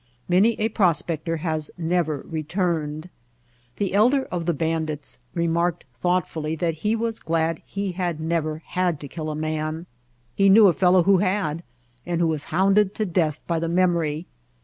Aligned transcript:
Many 0.27 0.53
a 0.59 0.69
prospector 0.69 1.37
has 1.45 1.69
never 1.77 2.21
returned. 2.27 3.07
The 3.75 3.93
elder 3.93 4.23
of 4.31 4.47
the 4.47 4.53
bandits 4.55 5.19
remarked 5.35 5.83
thoughtfully 6.01 6.55
that 6.55 6.73
he 6.81 6.95
was 6.95 7.19
glad 7.19 7.61
he 7.67 7.91
had 7.91 8.19
never 8.19 8.63
had 8.65 8.99
to 9.01 9.07
kill 9.07 9.29
a 9.29 9.35
man. 9.35 9.85
He 10.33 10.49
knew 10.49 10.65
a 10.67 10.73
fellow 10.73 11.03
who 11.03 11.19
had 11.19 11.61
and 12.03 12.19
who 12.19 12.25
was 12.27 12.45
hounded 12.45 12.95
to 12.95 13.05
death 13.05 13.39
by 13.45 13.59
the 13.59 13.69
memory. 13.69 14.25